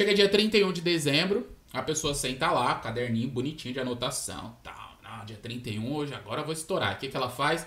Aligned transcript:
Chega 0.00 0.14
dia 0.14 0.30
31 0.30 0.72
de 0.72 0.80
dezembro, 0.80 1.46
a 1.74 1.82
pessoa 1.82 2.14
senta 2.14 2.50
lá, 2.50 2.74
caderninho 2.76 3.28
bonitinho 3.28 3.74
de 3.74 3.80
anotação, 3.80 4.56
tal, 4.62 4.98
não, 5.02 5.26
dia 5.26 5.36
31 5.36 5.94
hoje, 5.94 6.14
agora 6.14 6.40
eu 6.40 6.44
vou 6.46 6.54
estourar. 6.54 6.94
O 6.94 6.96
que, 6.96 7.08
que 7.08 7.14
ela 7.14 7.28
faz? 7.28 7.66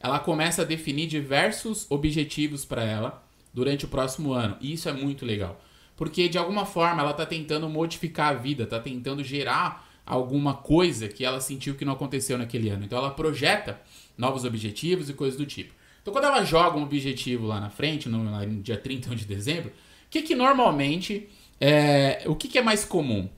Ela 0.00 0.18
começa 0.18 0.62
a 0.62 0.64
definir 0.64 1.06
diversos 1.06 1.84
objetivos 1.90 2.64
para 2.64 2.82
ela 2.82 3.22
durante 3.52 3.84
o 3.84 3.88
próximo 3.88 4.32
ano. 4.32 4.56
E 4.62 4.72
isso 4.72 4.88
é 4.88 4.94
muito 4.94 5.26
legal. 5.26 5.62
Porque 5.94 6.26
de 6.26 6.38
alguma 6.38 6.64
forma 6.64 7.02
ela 7.02 7.10
está 7.10 7.26
tentando 7.26 7.68
modificar 7.68 8.30
a 8.30 8.38
vida, 8.38 8.64
está 8.64 8.80
tentando 8.80 9.22
gerar 9.22 9.86
alguma 10.06 10.54
coisa 10.54 11.06
que 11.06 11.22
ela 11.22 11.38
sentiu 11.38 11.74
que 11.74 11.84
não 11.84 11.92
aconteceu 11.92 12.38
naquele 12.38 12.70
ano. 12.70 12.86
Então 12.86 12.96
ela 12.96 13.10
projeta 13.10 13.78
novos 14.16 14.46
objetivos 14.46 15.10
e 15.10 15.12
coisas 15.12 15.38
do 15.38 15.44
tipo. 15.44 15.74
Então 16.00 16.14
quando 16.14 16.24
ela 16.24 16.42
joga 16.44 16.78
um 16.78 16.82
objetivo 16.82 17.46
lá 17.46 17.60
na 17.60 17.68
frente, 17.68 18.08
no, 18.08 18.24
no 18.24 18.62
dia 18.62 18.78
31 18.78 19.14
de 19.16 19.26
dezembro, 19.26 19.68
o 19.68 20.08
que, 20.08 20.22
que 20.22 20.34
normalmente 20.34 21.28
é, 21.60 22.22
o 22.26 22.34
que, 22.34 22.48
que 22.48 22.58
é 22.58 22.62
mais 22.62 22.84
comum? 22.84 23.28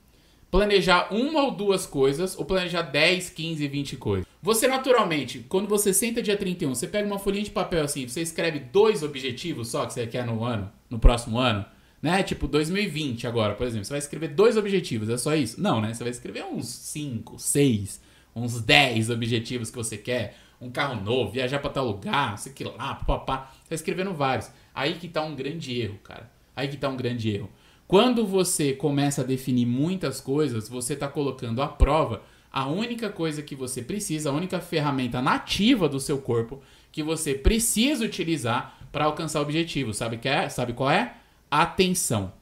Planejar 0.49 1.13
uma 1.13 1.43
ou 1.43 1.51
duas 1.51 1.85
coisas 1.85 2.37
ou 2.37 2.45
planejar 2.45 2.83
10, 2.83 3.29
15, 3.29 3.67
20 3.67 3.97
coisas? 3.97 4.27
Você 4.41 4.67
naturalmente, 4.67 5.45
quando 5.49 5.67
você 5.67 5.93
senta 5.93 6.21
dia 6.21 6.37
31, 6.37 6.73
você 6.73 6.87
pega 6.87 7.05
uma 7.05 7.19
folhinha 7.19 7.43
de 7.43 7.51
papel 7.51 7.83
assim, 7.83 8.07
você 8.07 8.21
escreve 8.21 8.59
dois 8.59 9.03
objetivos 9.03 9.67
só 9.67 9.85
que 9.85 9.93
você 9.93 10.07
quer 10.07 10.25
no 10.25 10.43
ano, 10.43 10.71
no 10.89 10.99
próximo 10.99 11.37
ano, 11.37 11.65
né? 12.01 12.23
Tipo 12.23 12.47
2020 12.47 13.27
agora, 13.27 13.55
por 13.55 13.67
exemplo, 13.67 13.85
você 13.85 13.91
vai 13.91 13.99
escrever 13.99 14.29
dois 14.29 14.55
objetivos, 14.55 15.09
é 15.09 15.17
só 15.17 15.35
isso? 15.35 15.61
Não, 15.61 15.81
né? 15.81 15.93
Você 15.93 16.03
vai 16.03 16.11
escrever 16.11 16.45
uns 16.45 16.67
5, 16.67 17.37
6, 17.37 18.01
uns 18.35 18.61
10 18.61 19.09
objetivos 19.09 19.69
que 19.69 19.75
você 19.75 19.97
quer, 19.97 20.37
um 20.61 20.69
carro 20.69 21.01
novo, 21.01 21.31
viajar 21.31 21.59
para 21.59 21.69
tal 21.69 21.85
lugar, 21.85 22.37
sei 22.37 22.53
que 22.53 22.63
lá, 22.63 22.95
papá. 22.95 23.51
Você 23.63 23.69
vai 23.69 23.75
escrevendo 23.75 24.13
vários. 24.13 24.49
Aí 24.73 24.93
que 24.93 25.07
tá 25.07 25.23
um 25.23 25.35
grande 25.35 25.79
erro, 25.79 25.99
cara. 26.03 26.31
Aí 26.55 26.67
que 26.67 26.77
tá 26.77 26.89
um 26.89 26.97
grande 26.97 27.29
erro. 27.29 27.49
Quando 27.87 28.27
você 28.27 28.73
começa 28.73 29.21
a 29.21 29.25
definir 29.25 29.65
muitas 29.65 30.19
coisas, 30.19 30.67
você 30.67 30.93
está 30.93 31.07
colocando 31.07 31.61
à 31.61 31.67
prova 31.69 32.21
a 32.51 32.67
única 32.67 33.09
coisa 33.09 33.41
que 33.41 33.55
você 33.55 33.81
precisa, 33.81 34.29
a 34.29 34.33
única 34.33 34.59
ferramenta 34.59 35.21
nativa 35.21 35.87
do 35.87 35.99
seu 35.99 36.17
corpo 36.17 36.61
que 36.91 37.01
você 37.01 37.33
precisa 37.33 38.03
utilizar 38.03 38.77
para 38.91 39.05
alcançar 39.05 39.39
o 39.39 39.43
objetivo. 39.43 39.93
Sabe, 39.93 40.17
que 40.17 40.27
é? 40.27 40.49
Sabe 40.49 40.73
qual 40.73 40.91
é? 40.91 41.15
Atenção. 41.49 42.33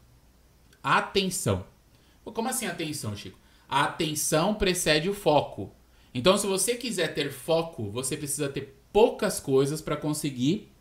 Atenção. 0.82 1.64
Como 2.24 2.50
assim 2.50 2.66
atenção, 2.66 3.16
Chico? 3.16 3.38
A 3.70 3.84
atenção 3.84 4.56
precede 4.56 5.10
o 5.10 5.14
foco. 5.14 5.72
Então, 6.12 6.38
se 6.40 6.48
você 6.48 6.76
quiser 6.76 7.14
ter 7.14 7.32
foco, 7.32 7.92
você 7.92 8.18
precisa 8.18 8.50
ter 8.50 8.80
poucas 8.92 9.40
coisas 9.40 9.80
para 9.80 9.98
conseguir 9.98 10.72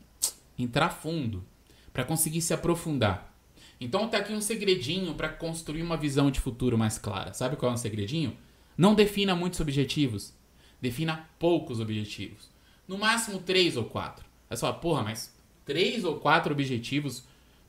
entrar 0.59 0.89
fundo, 0.89 1.45
para 1.93 2.05
conseguir 2.05 2.41
se 2.41 2.55
aprofundar. 2.55 3.34
Então 3.85 4.09
tá 4.09 4.17
aqui 4.17 4.33
um 4.33 4.41
segredinho 4.41 5.13
para 5.13 5.29
construir 5.29 5.83
uma 5.83 5.97
visão 5.97 6.31
de 6.31 6.41
futuro 6.41 6.79
mais 6.79 6.97
clara. 6.97 7.35
Sabe 7.35 7.55
qual 7.55 7.69
é 7.69 7.73
o 7.73 7.75
um 7.75 7.79
segredinho? 7.79 8.35
Não 8.79 8.95
defina 8.95 9.37
muitos 9.37 9.61
objetivos. 9.61 10.33
Defina 10.81 11.29
poucos 11.39 11.81
objetivos. 11.81 12.49
No 12.89 12.97
máximo 12.97 13.39
três 13.41 13.77
ou 13.77 13.85
quatro. 13.85 14.25
Aí 14.49 14.57
você 14.57 14.63
fala, 14.63 14.73
porra, 14.73 15.03
mas 15.03 15.37
três 15.67 16.03
ou 16.03 16.17
quatro 16.17 16.55
objetivos 16.55 17.25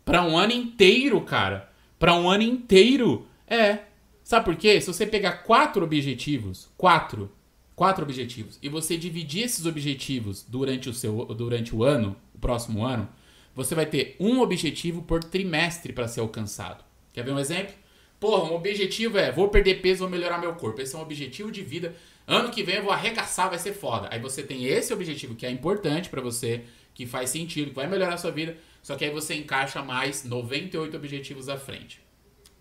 para 0.06 0.24
um 0.24 0.38
ano 0.38 0.54
inteiro, 0.54 1.20
cara. 1.20 1.70
Para 2.00 2.16
um 2.16 2.30
ano 2.30 2.44
inteiro. 2.44 3.28
É. 3.46 3.80
Sabe 4.24 4.46
por 4.46 4.56
quê? 4.56 4.80
Se 4.80 4.88
você 4.88 5.06
pegar 5.06 5.44
quatro 5.44 5.84
objetivos, 5.84 6.70
quatro, 6.78 7.30
quatro 7.76 8.06
objetivos, 8.06 8.58
e 8.62 8.70
você 8.70 8.98
dividir 8.98 9.44
esses 9.44 9.66
objetivos 9.66 10.46
durante 10.48 10.88
o 10.88 10.94
seu, 10.94 11.26
durante 11.26 11.76
o 11.76 11.84
ano, 11.84 12.16
o 12.34 12.40
próximo 12.40 12.86
ano, 12.86 13.10
você 13.56 13.74
vai 13.74 13.86
ter 13.86 14.16
um 14.20 14.42
objetivo 14.42 15.02
por 15.02 15.24
trimestre 15.24 15.94
para 15.94 16.08
ser 16.08 16.20
alcançado. 16.20 16.84
Quer 17.14 17.24
ver 17.24 17.32
um 17.32 17.40
exemplo? 17.40 17.74
Porra, 18.20 18.52
um 18.52 18.56
objetivo 18.56 19.18
é 19.18 19.32
vou 19.32 19.48
perder 19.48 19.82
peso, 19.82 20.00
vou 20.00 20.10
melhorar 20.10 20.38
meu 20.38 20.54
corpo. 20.56 20.82
Esse 20.82 20.96
é 20.96 20.98
um 20.98 21.02
objetivo 21.02 21.52
de 21.52 21.64
vida. 21.64 21.96
Ano 22.28 22.50
que 22.50 22.64
vem 22.64 22.76
eu 22.76 22.84
vou 22.84 22.92
arregaçar, 22.92 23.50
vai 23.50 23.60
ser 23.60 23.74
foda. 23.74 24.10
Aí 24.12 24.20
você 24.20 24.44
tem 24.44 24.66
esse 24.66 24.94
objetivo 24.94 25.36
que 25.36 25.46
é 25.46 25.50
importante 25.50 26.10
para 26.10 26.22
você, 26.22 26.64
que 26.94 27.06
faz 27.06 27.30
sentido, 27.30 27.70
que 27.70 27.76
vai 27.76 27.88
melhorar 27.88 28.16
a 28.16 28.18
sua 28.18 28.32
vida. 28.32 28.58
Só 28.84 28.96
que 28.96 29.06
aí 29.06 29.12
você 29.12 29.36
encaixa 29.36 29.82
mais 29.82 30.24
98 30.24 30.96
objetivos 30.98 31.50
à 31.50 31.58
frente. 31.58 32.02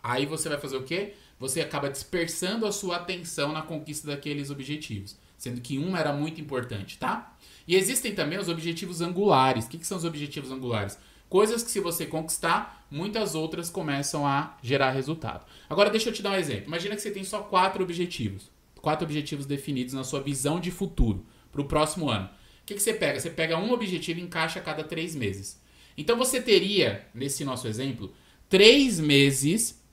Aí 0.03 0.27
você 0.27 0.49
vai 0.49 0.59
fazer 0.59 0.77
o 0.77 0.83
quê? 0.83 1.15
Você 1.38 1.60
acaba 1.60 1.91
dispersando 1.91 2.66
a 2.66 2.72
sua 2.72 2.97
atenção 2.97 3.53
na 3.53 3.62
conquista 3.62 4.06
daqueles 4.09 4.50
objetivos, 4.50 5.16
sendo 5.44 5.60
que 5.60 5.78
um 5.78 5.94
era 5.94 6.10
muito 6.10 6.41
importante, 6.41 6.97
tá? 6.97 7.37
E 7.69 7.77
existem 7.77 8.15
também 8.15 8.38
os 8.38 8.49
objetivos 8.49 9.03
angulares. 9.03 9.66
O 9.66 9.69
que, 9.69 9.77
que 9.77 9.87
são 9.87 9.99
os 9.99 10.05
objetivos 10.05 10.50
angulares? 10.50 10.99
Coisas 11.28 11.62
que, 11.62 11.71
se 11.71 11.81
você 11.81 12.06
conquistar, 12.06 12.87
muitas 12.91 13.34
outras 13.34 13.69
começam 13.69 14.27
a 14.27 14.56
gerar 14.62 14.91
resultado. 14.93 15.44
Agora, 15.69 15.91
deixa 15.91 16.09
eu 16.09 16.15
te 16.15 16.22
dar 16.22 16.31
um 16.31 16.37
exemplo. 16.37 16.69
Imagina 16.69 16.97
que 16.97 17.03
você 17.03 17.10
tem 17.10 17.25
só 17.25 17.41
quatro 17.41 17.83
objetivos. 17.83 18.50
Quatro 18.81 19.04
objetivos 19.04 19.44
definidos 19.44 19.93
na 19.93 20.03
sua 20.03 20.22
visão 20.22 20.59
de 20.59 20.71
futuro 20.71 21.27
para 21.53 21.60
o 21.60 21.66
próximo 21.66 22.09
ano. 22.09 22.27
O 22.62 22.66
que, 22.66 22.75
que 22.75 22.83
você 22.83 22.94
pega? 22.94 23.21
Você 23.21 23.28
pega 23.28 23.59
um 23.59 23.71
objetivo 23.71 24.21
e 24.21 24.22
encaixa 24.22 24.60
a 24.60 24.62
cada 24.62 24.83
três 24.83 25.15
meses. 25.15 25.60
Então, 25.97 26.16
você 26.16 26.41
teria, 26.41 27.06
nesse 27.15 27.44
nosso 27.44 27.69
exemplo, 27.69 28.15
três 28.49 28.99
meses 28.99 29.84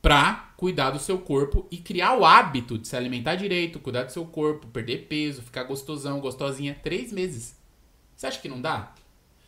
para 0.00 0.52
cuidar 0.56 0.90
do 0.90 0.98
seu 0.98 1.18
corpo 1.18 1.66
e 1.70 1.76
criar 1.76 2.16
o 2.16 2.24
hábito 2.24 2.78
de 2.78 2.88
se 2.88 2.96
alimentar 2.96 3.34
direito, 3.34 3.78
cuidar 3.78 4.04
do 4.04 4.12
seu 4.12 4.24
corpo, 4.24 4.66
perder 4.68 5.06
peso, 5.06 5.42
ficar 5.42 5.64
gostosão, 5.64 6.20
gostosinha, 6.20 6.78
três 6.82 7.12
meses. 7.12 7.56
Você 8.16 8.26
acha 8.26 8.40
que 8.40 8.48
não 8.48 8.60
dá? 8.60 8.94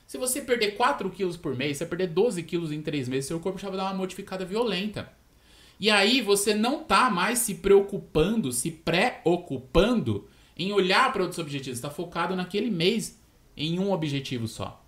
Se 0.07 0.19
você 0.19 0.41
perder 0.41 0.73
4 0.73 1.09
quilos 1.11 1.37
por 1.37 1.55
mês, 1.55 1.77
você 1.77 1.87
perder 1.87 2.09
12 2.09 2.43
quilos 2.43 2.73
em 2.73 2.83
três 2.83 3.09
meses, 3.09 3.27
seu 3.27 3.39
corpo 3.39 3.59
já 3.59 3.69
vai 3.69 3.77
dar 3.77 3.85
uma 3.85 3.95
modificada 3.95 4.45
violenta. 4.45 5.13
E 5.79 5.89
aí 5.89 6.21
você 6.21 6.53
não 6.53 6.85
tá 6.85 7.09
mais 7.09 7.39
se 7.39 7.55
preocupando, 7.55 8.53
se 8.53 8.71
preocupando 8.71 10.29
em 10.57 10.73
olhar 10.73 11.13
para 11.13 11.23
outros 11.23 11.39
objetivos. 11.39 11.79
Está 11.79 11.91
focado 11.91 12.37
naquele 12.37 12.71
mês 12.71 13.19
em 13.57 13.79
um 13.79 13.93
objetivo 13.93 14.47
só. 14.47 14.85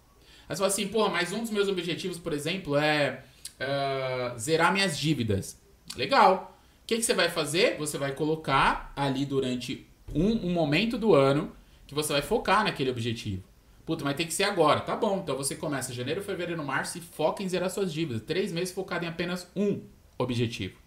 Aí 0.49 0.55
você 0.55 0.59
fala 0.59 0.67
assim, 0.67 0.89
porra, 0.89 1.09
mas 1.09 1.33
um 1.33 1.41
dos 1.41 1.50
meus 1.50 1.69
objetivos, 1.69 2.19
por 2.19 2.33
exemplo, 2.33 2.77
é 2.77 3.25
uh, 3.62 4.39
zerar 4.39 4.73
minhas 4.73 4.99
dívidas. 4.99 5.61
Legal. 5.97 6.59
O 6.83 6.87
que, 6.87 6.97
que 6.97 7.03
você 7.03 7.15
vai 7.15 7.28
fazer? 7.28 7.77
Você 7.78 7.97
vai 7.97 8.12
colocar 8.12 8.93
ali 8.97 9.25
durante 9.25 9.87
um, 10.15 10.49
um 10.49 10.53
momento 10.53 10.99
do 10.99 11.15
ano 11.15 11.53
que 11.87 11.95
você 11.95 12.12
vai 12.12 12.23
focar 12.23 12.65
naquele 12.65 12.91
objetivo. 12.91 13.43
Puta, 13.84 14.05
mas 14.05 14.17
tem 14.17 14.27
que 14.27 14.34
ser 14.34 14.45
agora. 14.45 14.81
Tá 14.81 14.97
bom. 14.97 15.21
Então 15.23 15.37
você 15.37 15.55
começa 15.55 15.93
janeiro, 15.93 16.23
fevereiro, 16.23 16.65
março 16.65 16.99
e 16.99 17.00
foca 17.00 17.43
em 17.43 17.49
zerar 17.49 17.71
suas 17.71 17.93
dívidas. 17.93 18.23
Três 18.23 18.53
meses 18.53 18.73
focado 18.73 19.05
em 19.05 19.09
apenas 19.09 19.50
um 19.56 19.81
objetivo. 20.19 20.79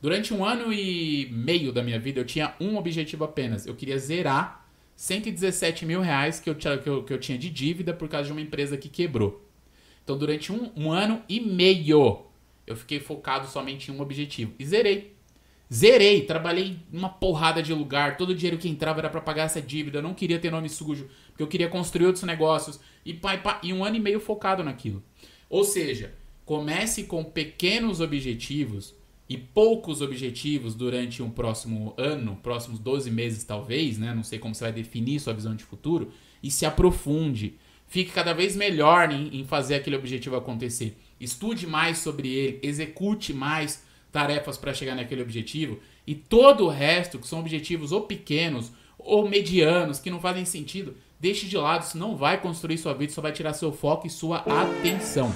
Durante 0.00 0.32
um 0.32 0.44
ano 0.44 0.72
e 0.72 1.28
meio 1.32 1.72
da 1.72 1.82
minha 1.82 1.98
vida, 1.98 2.20
eu 2.20 2.24
tinha 2.24 2.54
um 2.60 2.76
objetivo 2.76 3.24
apenas. 3.24 3.66
Eu 3.66 3.74
queria 3.74 3.98
zerar 3.98 4.66
117 4.94 5.84
mil 5.84 6.00
reais 6.00 6.38
que 6.38 6.48
eu, 6.48 6.54
que 6.54 6.88
eu, 6.88 7.02
que 7.04 7.12
eu 7.12 7.18
tinha 7.18 7.36
de 7.36 7.50
dívida 7.50 7.92
por 7.92 8.08
causa 8.08 8.26
de 8.26 8.32
uma 8.32 8.40
empresa 8.40 8.76
que 8.76 8.88
quebrou. 8.88 9.45
Então, 10.06 10.16
durante 10.16 10.52
um, 10.52 10.70
um 10.76 10.92
ano 10.92 11.20
e 11.28 11.40
meio, 11.40 12.26
eu 12.64 12.76
fiquei 12.76 13.00
focado 13.00 13.48
somente 13.48 13.90
em 13.90 13.94
um 13.94 14.00
objetivo. 14.00 14.52
E 14.56 14.64
zerei. 14.64 15.16
Zerei, 15.72 16.20
trabalhei 16.20 16.76
uma 16.92 17.08
porrada 17.08 17.60
de 17.60 17.74
lugar, 17.74 18.16
todo 18.16 18.30
o 18.30 18.34
dinheiro 18.34 18.56
que 18.56 18.68
entrava 18.68 19.00
era 19.00 19.10
para 19.10 19.20
pagar 19.20 19.46
essa 19.46 19.60
dívida, 19.60 19.98
eu 19.98 20.02
não 20.02 20.14
queria 20.14 20.38
ter 20.38 20.48
nome 20.48 20.68
sujo, 20.68 21.08
porque 21.30 21.42
eu 21.42 21.48
queria 21.48 21.68
construir 21.68 22.06
outros 22.06 22.22
negócios 22.22 22.78
e, 23.04 23.12
pá, 23.12 23.36
pá, 23.36 23.60
e 23.64 23.72
um 23.72 23.84
ano 23.84 23.96
e 23.96 24.00
meio 24.00 24.20
focado 24.20 24.62
naquilo. 24.62 25.02
Ou 25.50 25.64
seja, 25.64 26.14
comece 26.44 27.02
com 27.02 27.24
pequenos 27.24 28.00
objetivos 28.00 28.94
e 29.28 29.36
poucos 29.36 30.02
objetivos 30.02 30.76
durante 30.76 31.20
um 31.20 31.30
próximo 31.30 31.94
ano, 31.96 32.38
próximos 32.44 32.78
12 32.78 33.10
meses 33.10 33.42
talvez, 33.42 33.98
né? 33.98 34.14
Não 34.14 34.22
sei 34.22 34.38
como 34.38 34.54
você 34.54 34.62
vai 34.62 34.72
definir 34.72 35.18
sua 35.18 35.34
visão 35.34 35.56
de 35.56 35.64
futuro, 35.64 36.12
e 36.40 36.48
se 36.48 36.64
aprofunde. 36.64 37.58
Fique 37.86 38.12
cada 38.12 38.32
vez 38.32 38.56
melhor 38.56 39.10
em, 39.12 39.40
em 39.40 39.44
fazer 39.44 39.76
aquele 39.76 39.96
objetivo 39.96 40.36
acontecer. 40.36 40.96
Estude 41.20 41.66
mais 41.66 41.98
sobre 41.98 42.28
ele, 42.28 42.60
execute 42.62 43.32
mais 43.32 43.84
tarefas 44.12 44.56
para 44.56 44.74
chegar 44.74 44.94
naquele 44.94 45.22
objetivo 45.22 45.78
e 46.06 46.14
todo 46.14 46.64
o 46.64 46.68
resto, 46.68 47.18
que 47.18 47.26
são 47.26 47.40
objetivos 47.40 47.92
ou 47.92 48.02
pequenos 48.02 48.72
ou 48.98 49.28
medianos, 49.28 49.98
que 49.98 50.10
não 50.10 50.20
fazem 50.20 50.44
sentido, 50.44 50.96
deixe 51.20 51.46
de 51.46 51.56
lado, 51.56 51.84
isso 51.84 51.98
não 51.98 52.16
vai 52.16 52.40
construir 52.40 52.78
sua 52.78 52.94
vida, 52.94 53.12
só 53.12 53.20
vai 53.20 53.32
tirar 53.32 53.52
seu 53.52 53.72
foco 53.72 54.06
e 54.06 54.10
sua 54.10 54.38
atenção. 54.38 55.32